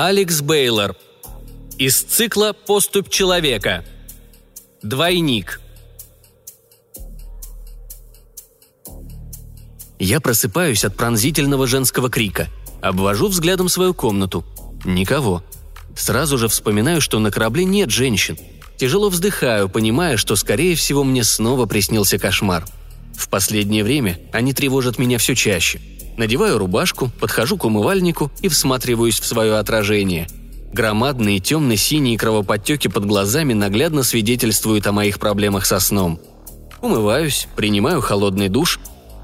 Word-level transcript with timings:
Алекс 0.00 0.42
Бейлор. 0.42 0.94
Из 1.76 2.00
цикла 2.00 2.52
«Поступь 2.52 3.08
человека». 3.08 3.84
Двойник. 4.80 5.60
Я 9.98 10.20
просыпаюсь 10.20 10.84
от 10.84 10.96
пронзительного 10.96 11.66
женского 11.66 12.10
крика. 12.10 12.46
Обвожу 12.80 13.26
взглядом 13.26 13.68
свою 13.68 13.92
комнату. 13.92 14.44
Никого. 14.84 15.42
Сразу 15.96 16.38
же 16.38 16.46
вспоминаю, 16.46 17.00
что 17.00 17.18
на 17.18 17.32
корабле 17.32 17.64
нет 17.64 17.90
женщин. 17.90 18.38
Тяжело 18.76 19.08
вздыхаю, 19.08 19.68
понимая, 19.68 20.16
что, 20.16 20.36
скорее 20.36 20.76
всего, 20.76 21.02
мне 21.02 21.24
снова 21.24 21.66
приснился 21.66 22.20
кошмар. 22.20 22.64
В 23.16 23.28
последнее 23.28 23.82
время 23.82 24.20
они 24.30 24.52
тревожат 24.52 24.96
меня 24.96 25.18
все 25.18 25.34
чаще– 25.34 25.80
Надеваю 26.18 26.58
рубашку, 26.58 27.12
подхожу 27.20 27.56
к 27.56 27.64
умывальнику 27.64 28.32
и 28.42 28.48
всматриваюсь 28.48 29.20
в 29.20 29.24
свое 29.24 29.56
отражение. 29.56 30.26
Громадные 30.72 31.38
темно-синие 31.38 32.18
кровоподтеки 32.18 32.88
под 32.88 33.06
глазами 33.06 33.52
наглядно 33.52 34.02
свидетельствуют 34.02 34.86
о 34.88 34.92
моих 34.92 35.20
проблемах 35.20 35.64
со 35.64 35.78
сном. 35.78 36.20
Умываюсь, 36.82 37.46
принимаю 37.54 38.00
холодный 38.00 38.48
душ. 38.48 38.80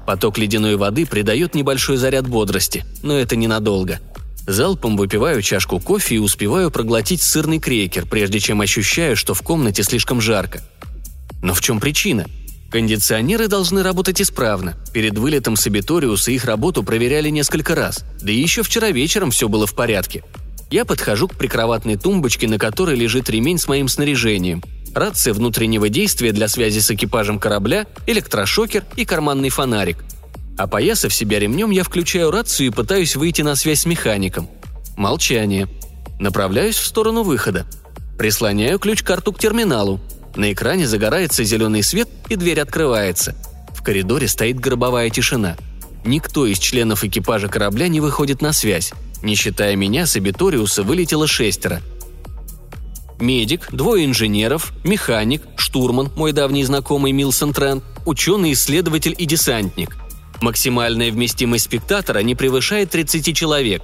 Поток 0.07 0.37
ледяной 0.37 0.77
воды 0.77 1.05
придает 1.05 1.53
небольшой 1.53 1.97
заряд 1.97 2.29
бодрости, 2.29 2.85
но 3.03 3.17
это 3.17 3.35
ненадолго. 3.35 3.99
Залпом 4.47 4.95
выпиваю 4.95 5.41
чашку 5.41 5.81
кофе 5.81 6.15
и 6.15 6.19
успеваю 6.19 6.71
проглотить 6.71 7.21
сырный 7.21 7.59
крекер, 7.59 8.05
прежде 8.05 8.39
чем 8.39 8.61
ощущаю, 8.61 9.17
что 9.17 9.33
в 9.33 9.41
комнате 9.41 9.83
слишком 9.83 10.21
жарко. 10.21 10.61
Но 11.43 11.53
в 11.53 11.59
чем 11.59 11.81
причина? 11.81 12.25
Кондиционеры 12.75 13.47
должны 13.47 13.83
работать 13.83 14.21
исправно. 14.21 14.75
Перед 14.91 15.17
вылетом 15.17 15.55
с 15.55 15.65
Абиториуса 15.65 16.31
их 16.31 16.43
работу 16.43 16.83
проверяли 16.83 17.29
несколько 17.29 17.73
раз. 17.73 18.03
Да 18.21 18.33
и 18.33 18.35
еще 18.35 18.63
вчера 18.63 18.91
вечером 18.91 19.31
все 19.31 19.47
было 19.47 19.65
в 19.65 19.73
порядке. 19.73 20.25
Я 20.69 20.83
подхожу 20.83 21.29
к 21.29 21.35
прикроватной 21.35 21.95
тумбочке, 21.95 22.49
на 22.49 22.59
которой 22.59 22.97
лежит 22.97 23.29
ремень 23.29 23.59
с 23.59 23.69
моим 23.69 23.87
снаряжением. 23.87 24.61
Рация 24.93 25.33
внутреннего 25.33 25.87
действия 25.87 26.33
для 26.33 26.49
связи 26.49 26.79
с 26.79 26.91
экипажем 26.91 27.39
корабля, 27.39 27.85
электрошокер 28.07 28.83
и 28.97 29.05
карманный 29.05 29.47
фонарик. 29.47 30.03
Опоясав 30.57 31.13
себя 31.13 31.39
ремнем, 31.39 31.69
я 31.69 31.85
включаю 31.85 32.29
рацию 32.29 32.67
и 32.67 32.71
пытаюсь 32.71 33.15
выйти 33.15 33.41
на 33.41 33.55
связь 33.55 33.83
с 33.83 33.85
механиком. 33.85 34.49
Молчание. 34.97 35.69
Направляюсь 36.19 36.75
в 36.75 36.85
сторону 36.85 37.23
выхода. 37.23 37.65
Прислоняю 38.17 38.79
ключ-карту 38.79 39.31
к 39.31 39.39
терминалу. 39.39 40.01
На 40.35 40.51
экране 40.51 40.87
загорается 40.87 41.43
зеленый 41.43 41.81
свет, 41.81 42.09
и 42.29 42.35
дверь 42.35 42.59
открывается. 42.59 43.35
В 43.73 43.81
коридоре 43.81 44.27
стоит 44.27 44.59
гробовая 44.59 45.09
тишина. 45.09 45.55
Никто 46.03 46.45
из 46.45 46.59
членов 46.59 47.03
экипажа 47.03 47.47
корабля 47.47 47.87
не 47.87 48.01
выходит 48.01 48.41
на 48.41 48.51
связь. 48.51 48.93
Не 49.23 49.35
считая 49.35 49.75
меня, 49.75 50.05
с 50.05 50.15
Абиториуса 50.15 50.83
вылетело 50.83 51.25
шестеро. 51.25 51.81
Медик, 53.19 53.69
двое 53.71 54.05
инженеров, 54.05 54.73
механик, 54.83 55.41
штурман, 55.55 56.11
мой 56.15 56.33
давний 56.33 56.65
знакомый 56.65 57.13
Милсон 57.13 57.53
Трент, 57.53 57.83
ученый-исследователь 58.05 59.15
и 59.17 59.25
десантник. 59.25 59.95
Максимальная 60.41 61.11
вместимость 61.11 61.65
спектатора 61.65 62.19
не 62.19 62.35
превышает 62.35 62.91
30 62.91 63.35
человек. 63.35 63.83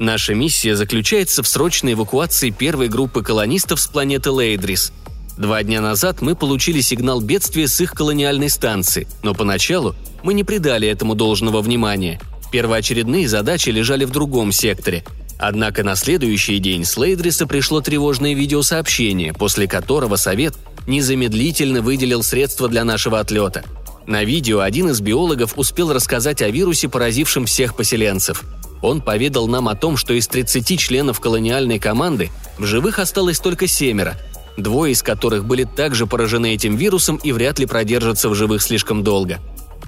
Наша 0.00 0.34
миссия 0.34 0.74
заключается 0.74 1.44
в 1.44 1.48
срочной 1.48 1.92
эвакуации 1.92 2.50
первой 2.50 2.88
группы 2.88 3.22
колонистов 3.22 3.80
с 3.80 3.86
планеты 3.86 4.32
Лейдрис– 4.32 4.92
Два 5.38 5.62
дня 5.62 5.80
назад 5.80 6.20
мы 6.20 6.34
получили 6.34 6.80
сигнал 6.80 7.20
бедствия 7.20 7.66
с 7.66 7.80
их 7.80 7.92
колониальной 7.92 8.50
станции, 8.50 9.08
но 9.22 9.34
поначалу 9.34 9.94
мы 10.22 10.34
не 10.34 10.44
придали 10.44 10.86
этому 10.86 11.14
должного 11.14 11.62
внимания. 11.62 12.20
Первоочередные 12.52 13.28
задачи 13.28 13.70
лежали 13.70 14.04
в 14.04 14.10
другом 14.10 14.52
секторе. 14.52 15.04
Однако 15.38 15.82
на 15.82 15.96
следующий 15.96 16.58
день 16.58 16.84
с 16.84 16.96
Лейдриса 16.96 17.46
пришло 17.46 17.80
тревожное 17.80 18.34
видеосообщение, 18.34 19.32
после 19.32 19.66
которого 19.66 20.16
Совет 20.16 20.54
незамедлительно 20.86 21.80
выделил 21.80 22.22
средства 22.22 22.68
для 22.68 22.84
нашего 22.84 23.18
отлета. 23.18 23.64
На 24.06 24.24
видео 24.24 24.60
один 24.60 24.90
из 24.90 25.00
биологов 25.00 25.54
успел 25.56 25.92
рассказать 25.92 26.42
о 26.42 26.50
вирусе, 26.50 26.88
поразившем 26.88 27.46
всех 27.46 27.74
поселенцев. 27.74 28.42
Он 28.82 29.00
поведал 29.00 29.48
нам 29.48 29.68
о 29.68 29.76
том, 29.76 29.96
что 29.96 30.12
из 30.12 30.26
30 30.26 30.78
членов 30.78 31.20
колониальной 31.20 31.78
команды 31.78 32.30
в 32.58 32.66
живых 32.66 32.98
осталось 32.98 33.38
только 33.38 33.66
семеро– 33.66 34.18
двое 34.56 34.92
из 34.92 35.02
которых 35.02 35.44
были 35.44 35.64
также 35.64 36.06
поражены 36.06 36.54
этим 36.54 36.76
вирусом 36.76 37.16
и 37.16 37.32
вряд 37.32 37.58
ли 37.58 37.66
продержатся 37.66 38.28
в 38.28 38.34
живых 38.34 38.62
слишком 38.62 39.02
долго. 39.02 39.40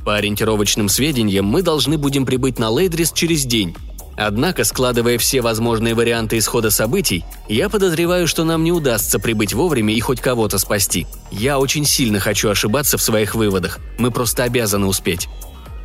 По 0.05 0.17
ориентировочным 0.17 0.89
сведениям, 0.89 1.47
мы 1.47 1.63
должны 1.63 1.97
будем 1.97 2.27
прибыть 2.27 2.59
на 2.59 2.71
Лейдрис 2.71 3.13
через 3.13 3.45
день. 3.45 3.75
Однако, 4.17 4.63
складывая 4.65 5.19
все 5.19 5.41
возможные 5.41 5.95
варианты 5.95 6.39
исхода 6.39 6.71
событий, 6.71 7.25
я 7.49 7.69
подозреваю, 7.69 8.29
что 8.29 8.45
нам 8.45 8.63
не 8.63 8.71
удастся 8.71 9.19
прибыть 9.19 9.55
вовремя 9.55 9.93
и 9.93 10.01
хоть 10.01 10.21
кого-то 10.21 10.59
спасти. 10.59 11.07
Я 11.33 11.59
очень 11.59 11.85
сильно 11.85 12.21
хочу 12.21 12.49
ошибаться 12.49 12.97
в 12.97 13.03
своих 13.03 13.35
выводах. 13.35 13.81
Мы 13.99 14.11
просто 14.11 14.45
обязаны 14.45 14.87
успеть. 14.87 15.29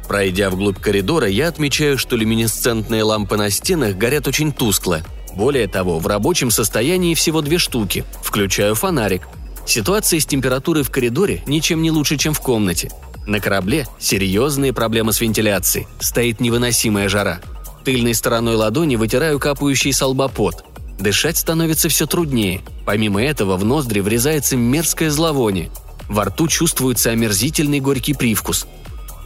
Пройдя 0.08 0.50
вглубь 0.50 0.80
коридора, 0.80 1.28
я 1.28 1.48
отмечаю, 1.48 1.98
что 1.98 2.16
люминесцентные 2.16 3.04
лампы 3.04 3.38
на 3.38 3.50
стенах 3.50 3.96
горят 3.96 4.28
очень 4.28 4.52
тускло, 4.52 5.04
более 5.36 5.68
того, 5.68 6.00
в 6.00 6.08
рабочем 6.08 6.52
состоянии 6.52 7.14
всего 7.14 7.42
две 7.42 7.58
штуки. 7.58 8.06
Включаю 8.24 8.76
фонарик. 8.76 9.28
Ситуация 9.66 10.20
с 10.20 10.26
температурой 10.26 10.84
в 10.84 10.90
коридоре 10.90 11.44
ничем 11.46 11.82
не 11.82 11.92
лучше, 11.92 12.18
чем 12.18 12.34
в 12.34 12.42
комнате. 12.42 12.90
На 13.28 13.40
корабле 13.40 13.88
серьезные 14.00 14.74
проблемы 14.74 15.14
с 15.14 15.22
вентиляцией. 15.22 15.88
Стоит 16.00 16.40
невыносимая 16.40 17.10
жара. 17.10 17.40
Тыльной 17.86 18.16
стороной 18.16 18.56
ладони 18.56 18.96
вытираю 18.96 19.40
капающий 19.40 19.94
с 19.94 20.06
лба 20.06 20.28
пот. 20.28 20.66
Дышать 21.00 21.38
становится 21.38 21.88
все 21.88 22.08
труднее. 22.08 22.62
Помимо 22.86 23.24
этого 23.24 23.56
в 23.56 23.64
ноздри 23.64 24.00
врезается 24.00 24.58
мерзкое 24.58 25.10
зловоние. 25.10 25.70
Во 26.08 26.26
рту 26.26 26.48
чувствуется 26.48 27.12
омерзительный 27.12 27.80
горький 27.80 28.14
привкус. 28.14 28.68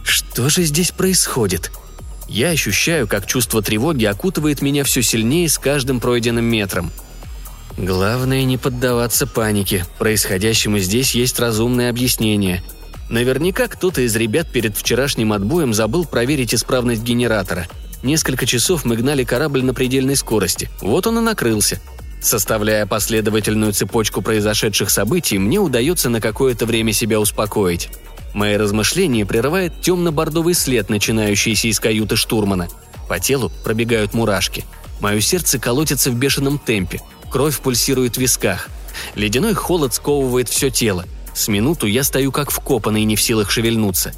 Что 0.04 0.50
же 0.50 0.64
здесь 0.64 0.90
происходит? 0.90 1.72
Я 2.28 2.50
ощущаю, 2.50 3.06
как 3.06 3.26
чувство 3.26 3.62
тревоги 3.62 4.04
окутывает 4.04 4.62
меня 4.62 4.84
все 4.84 5.02
сильнее 5.02 5.48
с 5.48 5.58
каждым 5.58 6.00
пройденным 6.00 6.44
метром. 6.44 6.90
Главное 7.76 8.44
не 8.44 8.56
поддаваться 8.56 9.26
панике. 9.26 9.84
Происходящему 9.98 10.78
здесь 10.78 11.14
есть 11.14 11.38
разумное 11.40 11.90
объяснение. 11.90 12.62
Наверняка 13.10 13.68
кто-то 13.68 14.00
из 14.00 14.16
ребят 14.16 14.50
перед 14.50 14.76
вчерашним 14.76 15.32
отбоем 15.32 15.74
забыл 15.74 16.04
проверить 16.04 16.54
исправность 16.54 17.02
генератора. 17.02 17.66
Несколько 18.02 18.46
часов 18.46 18.84
мы 18.84 18.96
гнали 18.96 19.24
корабль 19.24 19.62
на 19.62 19.74
предельной 19.74 20.16
скорости. 20.16 20.70
Вот 20.80 21.06
он 21.06 21.18
и 21.18 21.20
накрылся. 21.20 21.80
Составляя 22.20 22.86
последовательную 22.86 23.72
цепочку 23.72 24.22
произошедших 24.22 24.88
событий, 24.88 25.38
мне 25.38 25.58
удается 25.58 26.08
на 26.08 26.20
какое-то 26.20 26.64
время 26.64 26.92
себя 26.92 27.20
успокоить. 27.20 27.90
Мои 28.34 28.56
размышления 28.56 29.24
прерывает 29.24 29.80
темно-бордовый 29.80 30.54
след, 30.54 30.90
начинающийся 30.90 31.68
из 31.68 31.78
каюты 31.78 32.16
штурмана. 32.16 32.68
По 33.08 33.20
телу 33.20 33.50
пробегают 33.62 34.12
мурашки. 34.12 34.64
Мое 35.00 35.20
сердце 35.20 35.58
колотится 35.58 36.10
в 36.10 36.16
бешеном 36.16 36.58
темпе. 36.58 37.00
Кровь 37.30 37.60
пульсирует 37.60 38.16
в 38.16 38.20
висках. 38.20 38.68
Ледяной 39.14 39.54
холод 39.54 39.94
сковывает 39.94 40.48
все 40.48 40.68
тело. 40.70 41.04
С 41.32 41.48
минуту 41.48 41.86
я 41.86 42.02
стою 42.02 42.32
как 42.32 42.50
вкопанный, 42.50 43.04
не 43.04 43.16
в 43.16 43.22
силах 43.22 43.50
шевельнуться. 43.50 44.12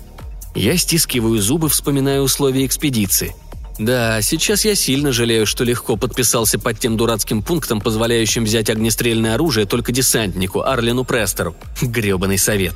Я 0.54 0.76
стискиваю 0.78 1.40
зубы, 1.40 1.68
вспоминая 1.68 2.20
условия 2.20 2.64
экспедиции. 2.64 3.34
Да, 3.78 4.22
сейчас 4.22 4.64
я 4.64 4.74
сильно 4.74 5.12
жалею, 5.12 5.44
что 5.44 5.64
легко 5.64 5.96
подписался 5.96 6.58
под 6.58 6.78
тем 6.78 6.96
дурацким 6.96 7.42
пунктом, 7.42 7.82
позволяющим 7.82 8.44
взять 8.44 8.70
огнестрельное 8.70 9.34
оружие 9.34 9.66
только 9.66 9.92
десантнику 9.92 10.62
Арлину 10.62 11.04
Престеру. 11.04 11.54
Гребаный 11.82 12.38
совет. 12.38 12.74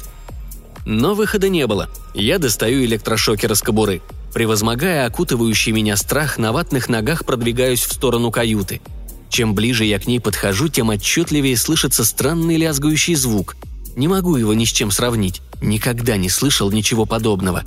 Но 0.85 1.15
выхода 1.15 1.49
не 1.49 1.67
было. 1.67 1.88
Я 2.15 2.38
достаю 2.38 2.85
электрошокер 2.85 3.53
из 3.53 3.61
кобуры. 3.62 4.03
Превозмогая 4.32 5.06
окутывающий 5.06 5.73
меня 5.73 5.97
страх, 5.97 6.38
на 6.38 6.53
ватных 6.53 6.88
ногах 6.88 7.25
продвигаюсь 7.25 7.82
в 7.82 7.93
сторону 7.93 8.31
каюты. 8.31 8.81
Чем 9.29 9.55
ближе 9.55 9.85
я 9.85 9.99
к 9.99 10.06
ней 10.06 10.21
подхожу, 10.21 10.69
тем 10.69 10.91
отчетливее 10.91 11.56
слышится 11.56 12.05
странный 12.05 12.56
лязгающий 12.56 13.15
звук. 13.15 13.56
Не 13.97 14.09
могу 14.09 14.37
его 14.37 14.55
ни 14.55 14.65
с 14.65 14.69
чем 14.69 14.91
сравнить. 14.91 15.43
Никогда 15.61 16.17
не 16.17 16.29
слышал 16.29 16.71
ничего 16.71 17.06
подобного. 17.06 17.65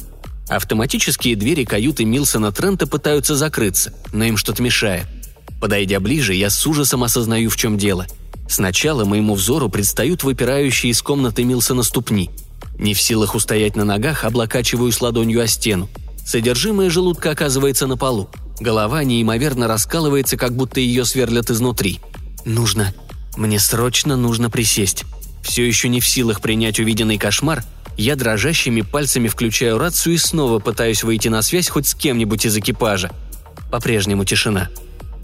Автоматические 0.50 1.36
двери 1.36 1.64
каюты 1.64 2.06
Милсона 2.06 2.52
Трента 2.52 2.88
пытаются 2.88 3.36
закрыться, 3.36 3.94
но 4.12 4.26
им 4.26 4.38
что-то 4.38 4.62
мешает. 4.62 5.06
Подойдя 5.62 6.00
ближе, 6.00 6.34
я 6.34 6.50
с 6.50 6.66
ужасом 6.68 7.04
осознаю, 7.04 7.50
в 7.50 7.56
чем 7.56 7.78
дело. 7.78 8.08
Сначала 8.50 9.06
моему 9.06 9.36
взору 9.36 9.70
предстают 9.70 10.24
выпирающие 10.24 10.92
из 10.92 11.02
комнаты 11.02 11.44
Милсона 11.44 11.84
ступни– 11.84 12.30
не 12.78 12.94
в 12.94 13.02
силах 13.02 13.36
устоять 13.36 13.76
на 13.76 13.86
ногах, 13.86 14.24
облокачиваюсь 14.24 15.02
ладонью 15.02 15.42
о 15.42 15.48
стену. 15.48 15.90
Содержимое 16.26 16.90
желудка 16.90 17.32
оказывается 17.32 17.88
на 17.88 17.98
полу. 17.98 18.30
Голова 18.60 19.04
неимоверно 19.04 19.68
раскалывается, 19.68 20.38
как 20.38 20.56
будто 20.56 20.80
ее 20.80 21.06
сверлят 21.06 21.50
изнутри. 21.50 22.00
Нужно. 22.46 22.94
Мне 23.36 23.60
срочно 23.60 24.16
нужно 24.16 24.50
присесть. 24.50 25.06
Все 25.44 25.68
еще 25.68 25.90
не 25.90 26.00
в 26.00 26.08
силах 26.08 26.42
принять 26.42 26.80
увиденный 26.80 27.18
кошмар, 27.18 27.64
я 27.98 28.16
дрожащими 28.16 28.82
пальцами 28.82 29.28
включаю 29.28 29.78
рацию 29.78 30.16
и 30.16 30.18
снова 30.18 30.60
пытаюсь 30.60 31.04
выйти 31.04 31.28
на 31.28 31.42
связь 31.42 31.70
хоть 31.70 31.88
с 31.88 31.94
кем-нибудь 31.94 32.46
из 32.46 32.58
экипажа. 32.58 33.12
По-прежнему 33.72 34.26
тишина. 34.26 34.70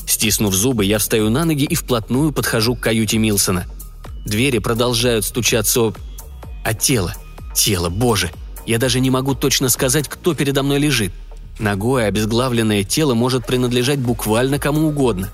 Стиснув 0.05 0.53
зубы, 0.53 0.85
я 0.85 0.97
встаю 0.97 1.29
на 1.29 1.45
ноги 1.45 1.65
и 1.65 1.75
вплотную 1.75 2.31
подхожу 2.31 2.75
к 2.75 2.81
каюте 2.81 3.17
Милсона. 3.17 3.65
Двери 4.25 4.59
продолжают 4.59 5.25
стучаться 5.25 5.87
об... 5.87 5.97
А 6.63 6.73
тело? 6.73 7.15
Тело, 7.59 7.89
боже! 7.89 8.31
Я 8.65 8.77
даже 8.77 9.01
не 9.01 9.09
могу 9.09 9.35
точно 9.35 9.67
сказать, 9.67 10.07
кто 10.07 10.33
передо 10.33 10.63
мной 10.63 10.79
лежит. 10.79 11.11
Ногое 11.59 12.05
обезглавленное 12.05 12.85
тело 12.85 13.15
может 13.15 13.45
принадлежать 13.45 13.99
буквально 13.99 14.59
кому 14.59 14.87
угодно. 14.87 15.29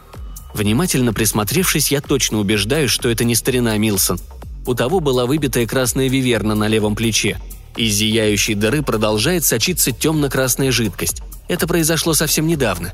Внимательно 0.56 1.13
присмотревшись, 1.13 1.92
я 1.92 2.01
точно 2.01 2.39
убеждаюсь, 2.39 2.89
что 2.89 3.10
это 3.10 3.25
не 3.25 3.36
старина 3.36 3.77
Милсон. 3.77 4.19
У 4.66 4.74
того 4.74 5.01
была 5.01 5.27
выбитая 5.27 5.68
красная 5.68 6.07
виверна 6.10 6.56
на 6.56 6.68
левом 6.68 6.95
плече. 6.95 7.39
Из 7.77 7.94
зияющей 7.94 8.56
дыры 8.56 8.81
продолжает 8.81 9.45
сочиться 9.45 9.92
темно-красная 9.92 10.72
жидкость. 10.72 11.22
Это 11.48 11.68
произошло 11.68 12.16
совсем 12.16 12.48
недавно. 12.48 12.94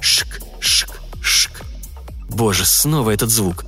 Шк, 0.00 0.40
шк, 0.58 0.98
шк. 1.20 1.50
Боже, 2.30 2.64
снова 2.64 3.10
этот 3.10 3.28
звук. 3.28 3.66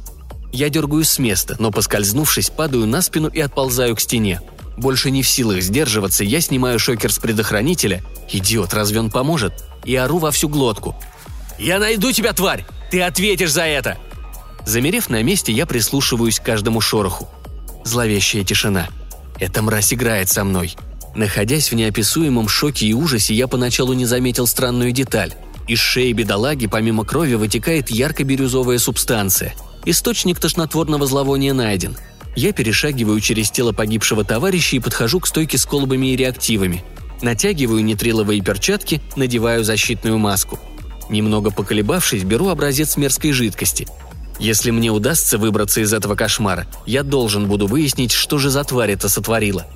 Я 0.54 0.70
дергаюсь 0.70 1.10
с 1.10 1.18
места, 1.18 1.56
но, 1.58 1.70
поскользнувшись, 1.70 2.48
падаю 2.48 2.86
на 2.86 3.02
спину 3.02 3.28
и 3.28 3.40
отползаю 3.40 3.94
к 3.94 4.00
стене. 4.00 4.40
Больше 4.76 5.10
не 5.10 5.22
в 5.22 5.28
силах 5.28 5.62
сдерживаться, 5.62 6.24
я 6.24 6.40
снимаю 6.40 6.78
шокер 6.78 7.12
с 7.12 7.18
предохранителя. 7.18 8.02
Идиот, 8.30 8.72
разве 8.72 9.00
он 9.00 9.10
поможет? 9.10 9.52
И 9.84 9.94
ору 9.96 10.18
во 10.18 10.30
всю 10.30 10.48
глотку. 10.48 10.96
«Я 11.58 11.78
найду 11.78 12.10
тебя, 12.12 12.32
тварь! 12.32 12.64
Ты 12.90 13.02
ответишь 13.02 13.52
за 13.52 13.64
это!» 13.64 13.98
Замерев 14.64 15.10
на 15.10 15.22
месте, 15.22 15.52
я 15.52 15.66
прислушиваюсь 15.66 16.40
к 16.40 16.44
каждому 16.44 16.80
шороху. 16.80 17.28
Зловещая 17.84 18.44
тишина. 18.44 18.88
Эта 19.38 19.62
мразь 19.62 19.92
играет 19.92 20.28
со 20.28 20.44
мной. 20.44 20.76
Находясь 21.14 21.70
в 21.70 21.74
неописуемом 21.74 22.48
шоке 22.48 22.86
и 22.86 22.94
ужасе, 22.94 23.34
я 23.34 23.48
поначалу 23.48 23.92
не 23.92 24.06
заметил 24.06 24.46
странную 24.46 24.92
деталь. 24.92 25.34
Из 25.66 25.78
шеи 25.78 26.12
бедолаги 26.12 26.66
помимо 26.66 27.04
крови 27.04 27.34
вытекает 27.34 27.90
ярко-бирюзовая 27.90 28.78
субстанция. 28.78 29.54
Источник 29.84 30.38
тошнотворного 30.38 31.06
зловония 31.06 31.54
найден. 31.54 31.96
Я 32.40 32.54
перешагиваю 32.54 33.20
через 33.20 33.50
тело 33.50 33.72
погибшего 33.72 34.24
товарища 34.24 34.76
и 34.76 34.78
подхожу 34.78 35.20
к 35.20 35.26
стойке 35.26 35.58
с 35.58 35.66
колбами 35.66 36.14
и 36.14 36.16
реактивами. 36.16 36.82
Натягиваю 37.20 37.84
нитриловые 37.84 38.40
перчатки, 38.40 39.02
надеваю 39.14 39.62
защитную 39.62 40.16
маску. 40.16 40.58
Немного 41.10 41.50
поколебавшись, 41.50 42.24
беру 42.24 42.48
образец 42.48 42.96
мерзкой 42.96 43.32
жидкости. 43.32 43.86
Если 44.38 44.70
мне 44.70 44.90
удастся 44.90 45.36
выбраться 45.36 45.82
из 45.82 45.92
этого 45.92 46.14
кошмара, 46.14 46.66
я 46.86 47.02
должен 47.02 47.46
буду 47.46 47.66
выяснить, 47.66 48.12
что 48.12 48.38
же 48.38 48.48
за 48.48 48.64
тварь 48.64 48.92
это 48.92 49.10
сотворила. 49.10 49.66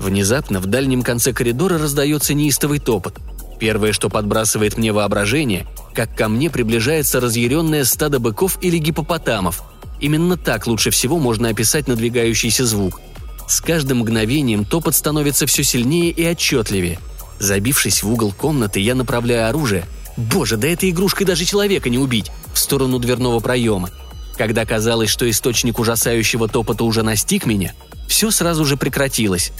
Внезапно 0.00 0.60
в 0.60 0.64
дальнем 0.64 1.02
конце 1.02 1.34
коридора 1.34 1.76
раздается 1.76 2.32
неистовый 2.32 2.78
топот. 2.78 3.18
Первое, 3.60 3.92
что 3.92 4.08
подбрасывает 4.08 4.78
мне 4.78 4.94
воображение, 4.94 5.66
как 5.94 6.16
ко 6.16 6.30
мне 6.30 6.48
приближается 6.48 7.20
разъяренное 7.20 7.84
стадо 7.84 8.18
быков 8.18 8.56
или 8.62 8.78
гипопотамов. 8.78 9.62
Именно 10.02 10.36
так 10.36 10.66
лучше 10.66 10.90
всего 10.90 11.20
можно 11.20 11.48
описать 11.48 11.86
надвигающийся 11.86 12.66
звук. 12.66 13.00
С 13.46 13.60
каждым 13.60 13.98
мгновением 13.98 14.64
топот 14.64 14.96
становится 14.96 15.46
все 15.46 15.62
сильнее 15.62 16.10
и 16.10 16.24
отчетливее. 16.24 16.98
Забившись 17.38 18.02
в 18.02 18.10
угол 18.10 18.32
комнаты, 18.32 18.80
я 18.80 18.96
направляю 18.96 19.48
оружие. 19.48 19.86
Боже, 20.16 20.56
да 20.56 20.66
этой 20.66 20.90
игрушкой 20.90 21.24
даже 21.24 21.44
человека 21.44 21.88
не 21.88 21.98
убить! 21.98 22.32
В 22.52 22.58
сторону 22.58 22.98
дверного 22.98 23.38
проема. 23.38 23.90
Когда 24.36 24.66
казалось, 24.66 25.08
что 25.08 25.30
источник 25.30 25.78
ужасающего 25.78 26.48
топота 26.48 26.82
уже 26.82 27.04
настиг 27.04 27.46
меня, 27.46 27.72
все 28.08 28.32
сразу 28.32 28.64
же 28.64 28.76
прекратилось. 28.76 29.52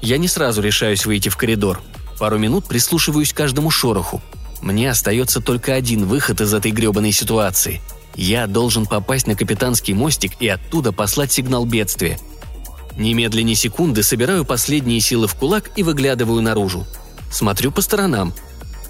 Я 0.00 0.16
не 0.16 0.26
сразу 0.26 0.62
решаюсь 0.62 1.04
выйти 1.04 1.28
в 1.28 1.36
коридор. 1.36 1.82
Пару 2.18 2.38
минут 2.38 2.64
прислушиваюсь 2.64 3.34
к 3.34 3.36
каждому 3.36 3.70
шороху. 3.70 4.22
Мне 4.62 4.90
остается 4.90 5.42
только 5.42 5.74
один 5.74 6.06
выход 6.06 6.40
из 6.40 6.54
этой 6.54 6.70
гребаной 6.70 7.12
ситуации. 7.12 7.82
Я 8.16 8.46
должен 8.46 8.86
попасть 8.86 9.26
на 9.26 9.36
капитанский 9.36 9.92
мостик 9.92 10.32
и 10.40 10.48
оттуда 10.48 10.90
послать 10.90 11.32
сигнал 11.32 11.66
бедствия. 11.66 12.18
Немедленно 12.96 13.54
секунды 13.54 14.02
собираю 14.02 14.46
последние 14.46 15.00
силы 15.00 15.26
в 15.26 15.34
кулак 15.34 15.70
и 15.76 15.82
выглядываю 15.82 16.40
наружу. 16.40 16.86
Смотрю 17.30 17.70
по 17.70 17.82
сторонам. 17.82 18.32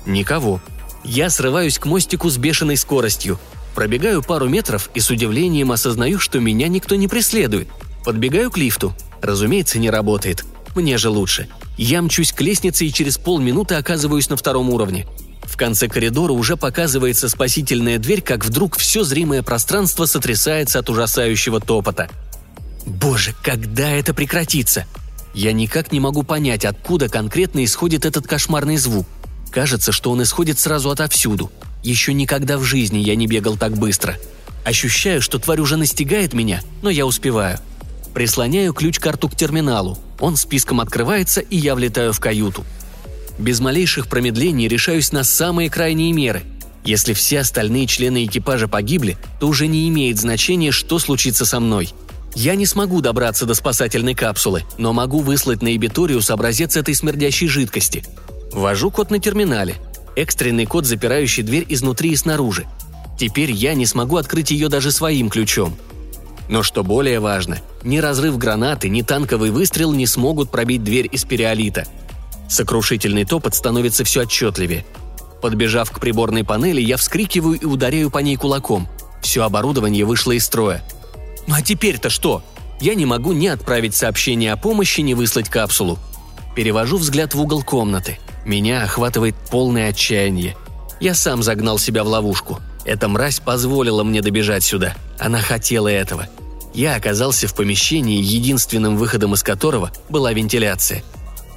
Никого. 0.06 0.60
Я 1.02 1.28
срываюсь 1.28 1.78
к 1.78 1.86
мостику 1.86 2.30
с 2.30 2.36
бешеной 2.36 2.76
скоростью. 2.76 3.40
Пробегаю 3.74 4.22
пару 4.22 4.48
метров 4.48 4.90
и 4.94 5.00
с 5.00 5.10
удивлением 5.10 5.72
осознаю, 5.72 6.20
что 6.20 6.38
меня 6.38 6.68
никто 6.68 6.94
не 6.94 7.08
преследует. 7.08 7.68
Подбегаю 8.04 8.52
к 8.52 8.56
лифту. 8.56 8.94
Разумеется, 9.20 9.80
не 9.80 9.90
работает. 9.90 10.44
Мне 10.76 10.98
же 10.98 11.10
лучше. 11.10 11.48
Я 11.76 12.00
мчусь 12.00 12.32
к 12.32 12.40
лестнице 12.42 12.86
и 12.86 12.92
через 12.92 13.18
полминуты 13.18 13.74
оказываюсь 13.74 14.28
на 14.28 14.36
втором 14.36 14.70
уровне. 14.70 15.04
В 15.56 15.58
конце 15.58 15.88
коридора 15.88 16.32
уже 16.32 16.58
показывается 16.58 17.30
спасительная 17.30 17.96
дверь, 17.96 18.20
как 18.20 18.44
вдруг 18.44 18.76
все 18.76 19.04
зримое 19.04 19.42
пространство 19.42 20.04
сотрясается 20.04 20.80
от 20.80 20.90
ужасающего 20.90 21.60
топота. 21.60 22.10
Боже, 22.84 23.34
когда 23.42 23.88
это 23.88 24.12
прекратится? 24.12 24.84
Я 25.32 25.54
никак 25.54 25.92
не 25.92 25.98
могу 25.98 26.24
понять, 26.24 26.66
откуда 26.66 27.08
конкретно 27.08 27.64
исходит 27.64 28.04
этот 28.04 28.26
кошмарный 28.26 28.76
звук. 28.76 29.06
Кажется, 29.50 29.92
что 29.92 30.10
он 30.10 30.22
исходит 30.22 30.58
сразу 30.58 30.90
отовсюду. 30.90 31.50
Еще 31.82 32.12
никогда 32.12 32.58
в 32.58 32.62
жизни 32.62 32.98
я 32.98 33.16
не 33.16 33.26
бегал 33.26 33.56
так 33.56 33.78
быстро. 33.78 34.18
Ощущаю, 34.62 35.22
что 35.22 35.38
тварь 35.38 35.60
уже 35.60 35.78
настигает 35.78 36.34
меня, 36.34 36.60
но 36.82 36.90
я 36.90 37.06
успеваю. 37.06 37.60
Прислоняю 38.12 38.74
ключ-карту 38.74 39.30
к 39.30 39.36
терминалу. 39.36 39.98
Он 40.20 40.36
списком 40.36 40.82
открывается, 40.82 41.40
и 41.40 41.56
я 41.56 41.74
влетаю 41.74 42.12
в 42.12 42.20
каюту. 42.20 42.62
Без 43.38 43.60
малейших 43.60 44.08
промедлений 44.08 44.68
решаюсь 44.68 45.12
на 45.12 45.24
самые 45.24 45.70
крайние 45.70 46.12
меры. 46.12 46.42
Если 46.84 47.12
все 47.12 47.40
остальные 47.40 47.86
члены 47.86 48.24
экипажа 48.24 48.68
погибли, 48.68 49.16
то 49.40 49.48
уже 49.48 49.66
не 49.66 49.88
имеет 49.88 50.18
значения, 50.18 50.70
что 50.70 50.98
случится 50.98 51.44
со 51.44 51.60
мной. 51.60 51.90
Я 52.34 52.54
не 52.54 52.66
смогу 52.66 53.00
добраться 53.00 53.46
до 53.46 53.54
спасательной 53.54 54.14
капсулы, 54.14 54.62
но 54.78 54.92
могу 54.92 55.20
выслать 55.20 55.62
на 55.62 55.74
Эбиториус 55.74 56.30
образец 56.30 56.76
этой 56.76 56.94
смердящей 56.94 57.48
жидкости. 57.48 58.04
Ввожу 58.52 58.90
код 58.90 59.10
на 59.10 59.18
терминале. 59.18 59.74
Экстренный 60.16 60.66
код, 60.66 60.86
запирающий 60.86 61.42
дверь 61.42 61.66
изнутри 61.68 62.10
и 62.10 62.16
снаружи. 62.16 62.66
Теперь 63.18 63.50
я 63.50 63.74
не 63.74 63.86
смогу 63.86 64.16
открыть 64.16 64.50
ее 64.50 64.68
даже 64.68 64.92
своим 64.92 65.28
ключом. 65.28 65.76
Но 66.48 66.62
что 66.62 66.84
более 66.84 67.20
важно, 67.20 67.58
ни 67.82 67.98
разрыв 67.98 68.38
гранаты, 68.38 68.88
ни 68.88 69.02
танковый 69.02 69.50
выстрел 69.50 69.92
не 69.92 70.06
смогут 70.06 70.50
пробить 70.50 70.84
дверь 70.84 71.08
из 71.10 71.24
периолита. 71.24 71.86
Сокрушительный 72.48 73.24
топот 73.24 73.54
становится 73.54 74.04
все 74.04 74.22
отчетливее. 74.22 74.84
Подбежав 75.42 75.90
к 75.90 76.00
приборной 76.00 76.44
панели, 76.44 76.80
я 76.80 76.96
вскрикиваю 76.96 77.58
и 77.58 77.64
ударяю 77.64 78.10
по 78.10 78.18
ней 78.18 78.36
кулаком. 78.36 78.88
Все 79.22 79.42
оборудование 79.42 80.04
вышло 80.04 80.32
из 80.32 80.44
строя. 80.44 80.82
Ну 81.46 81.54
а 81.54 81.62
теперь-то 81.62 82.10
что? 82.10 82.42
Я 82.80 82.94
не 82.94 83.06
могу 83.06 83.32
ни 83.32 83.46
отправить 83.46 83.94
сообщение 83.94 84.52
о 84.52 84.56
помощи, 84.56 85.00
ни 85.00 85.14
выслать 85.14 85.48
капсулу. 85.48 85.98
Перевожу 86.54 86.98
взгляд 86.98 87.34
в 87.34 87.40
угол 87.40 87.62
комнаты. 87.62 88.18
Меня 88.44 88.82
охватывает 88.82 89.34
полное 89.50 89.90
отчаяние. 89.90 90.56
Я 91.00 91.14
сам 91.14 91.42
загнал 91.42 91.78
себя 91.78 92.04
в 92.04 92.08
ловушку. 92.08 92.60
Эта 92.84 93.08
мразь 93.08 93.40
позволила 93.40 94.04
мне 94.04 94.22
добежать 94.22 94.62
сюда. 94.62 94.94
Она 95.18 95.40
хотела 95.40 95.88
этого. 95.88 96.28
Я 96.72 96.94
оказался 96.94 97.48
в 97.48 97.54
помещении, 97.54 98.22
единственным 98.22 98.96
выходом 98.96 99.34
из 99.34 99.42
которого 99.42 99.90
была 100.08 100.32
вентиляция. 100.32 101.02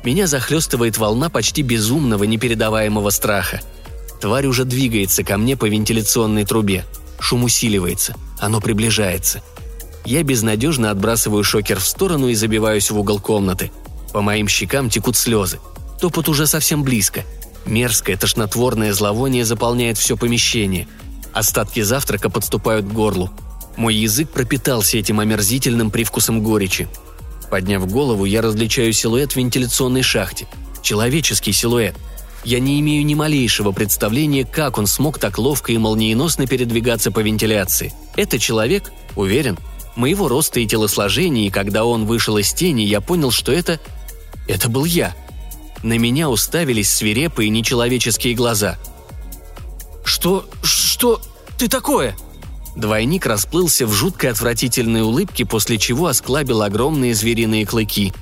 Меня 0.04 0.28
захлестывает 0.28 0.98
волна 0.98 1.30
почти 1.30 1.62
безумного, 1.62 2.24
непередаваемого 2.24 3.10
страха. 3.10 3.62
Тварь 4.22 4.48
уже 4.48 4.66
двигается 4.66 5.24
ко 5.24 5.38
мне 5.38 5.58
по 5.58 5.66
вентиляционной 5.66 6.46
трубе. 6.46 6.86
Шум 7.20 7.44
усиливается. 7.44 8.16
Оно 8.40 8.62
приближается. 8.62 9.42
Я 10.06 10.24
безнадежно 10.24 10.92
отбрасываю 10.92 11.44
шокер 11.44 11.80
в 11.80 11.86
сторону 11.86 12.30
и 12.30 12.36
забиваюсь 12.36 12.92
в 12.92 12.98
угол 12.98 13.20
комнаты. 13.20 13.72
По 14.14 14.22
моим 14.22 14.48
щекам 14.48 14.90
текут 14.90 15.18
слезы. 15.18 15.60
Топот 16.00 16.30
уже 16.30 16.48
совсем 16.48 16.84
близко. 16.84 17.24
Мерзкое, 17.66 18.18
тошнотворное 18.18 18.94
зловоние 18.94 19.46
заполняет 19.46 19.98
все 19.98 20.16
помещение– 20.18 20.88
Остатки 21.34 21.82
завтрака 21.82 22.30
подступают 22.30 22.86
к 22.86 22.92
горлу. 22.92 23.30
Мой 23.78 23.96
язык 23.96 24.30
пропитался 24.30 24.98
этим 24.98 25.20
омерзительным 25.20 25.92
привкусом 25.92 26.42
горечи. 26.44 26.88
Подняв 27.50 27.90
голову, 27.92 28.26
я 28.26 28.42
различаю 28.42 28.94
силуэт 28.94 29.34
в 29.34 29.36
вентиляционной 29.36 30.04
шахте. 30.04 30.48
Человеческий 30.82 31.52
силуэт. 31.52 31.96
Я 32.44 32.60
не 32.60 32.80
имею 32.80 33.06
ни 33.06 33.16
малейшего 33.16 33.72
представления, 33.72 34.46
как 34.46 34.78
он 34.78 34.88
смог 34.88 35.20
так 35.20 35.38
ловко 35.38 35.72
и 35.72 35.78
молниеносно 35.78 36.48
передвигаться 36.48 37.12
по 37.12 37.20
вентиляции. 37.20 37.94
Это 38.16 38.40
человек, 38.40 38.92
уверен, 39.16 39.58
моего 39.96 40.28
роста 40.28 40.60
и 40.60 40.68
телосложения, 40.68 41.48
и 41.48 41.52
когда 41.52 41.84
он 41.84 42.06
вышел 42.06 42.38
из 42.38 42.54
тени, 42.54 42.82
я 42.84 43.02
понял, 43.02 43.32
что 43.32 43.52
это... 43.52 43.80
Это 44.48 44.70
был 44.70 44.86
я. 44.86 45.16
На 45.84 45.98
меня 45.98 46.30
уставились 46.30 46.90
свирепые 46.90 47.50
нечеловеческие 47.50 48.36
глаза– 48.36 48.78
«Что... 50.10 50.44
что... 50.64 51.22
ты 51.58 51.68
такое?» 51.68 52.16
Двойник 52.80 53.26
расплылся 53.26 53.86
в 53.86 53.92
жуткой 53.92 54.32
отвратительной 54.32 55.02
улыбке, 55.02 55.46
после 55.46 55.78
чего 55.78 56.08
осклабил 56.08 56.62
огромные 56.62 57.14
звериные 57.14 57.66
клыки. 57.66 58.14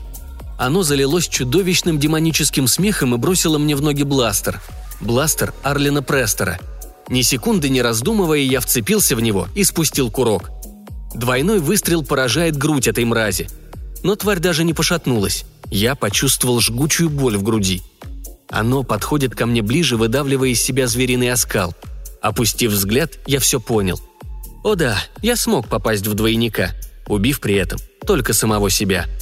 Оно 0.57 0.81
залилось 0.81 1.27
чудовищным 1.27 1.99
демоническим 1.99 2.67
смехом 2.67 3.13
и 3.13 3.19
бросило 3.19 3.59
мне 3.59 3.75
в 3.75 3.83
ноги 3.83 4.01
бластер. 4.01 4.59
Бластер 4.99 5.53
Арлина 5.61 6.01
Престера. 6.01 6.59
Ни 7.07 7.21
секунды 7.21 7.69
не 7.69 7.83
раздумывая, 7.83 8.39
я 8.39 8.59
вцепился 8.59 9.15
в 9.15 9.21
него 9.21 9.47
и 9.53 9.63
спустил 9.63 10.09
курок. 10.09 10.49
Двойной 11.13 11.59
выстрел 11.59 12.03
поражает 12.03 12.57
грудь 12.57 12.87
этой 12.87 13.05
мрази. 13.05 13.47
Но 14.01 14.15
тварь 14.15 14.39
даже 14.39 14.63
не 14.63 14.73
пошатнулась. 14.73 15.45
Я 15.69 15.93
почувствовал 15.93 16.61
жгучую 16.61 17.11
боль 17.11 17.37
в 17.37 17.43
груди. 17.43 17.83
Оно 18.49 18.81
подходит 18.81 19.35
ко 19.35 19.45
мне 19.45 19.61
ближе, 19.61 19.97
выдавливая 19.97 20.49
из 20.49 20.61
себя 20.63 20.87
звериный 20.87 21.31
оскал. 21.31 21.75
Опустив 22.23 22.71
взгляд, 22.71 23.19
я 23.27 23.39
все 23.39 23.59
понял. 23.59 24.01
О 24.67 24.75
да, 24.75 25.01
я 25.21 25.37
смог 25.37 25.69
попасть 25.69 26.05
в 26.05 26.13
двойника, 26.13 26.71
убив 27.07 27.39
при 27.39 27.55
этом 27.55 27.79
только 28.05 28.33
самого 28.33 28.69
себя– 28.69 29.05